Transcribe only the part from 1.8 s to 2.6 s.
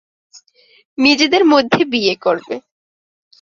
বিয়ে করবে।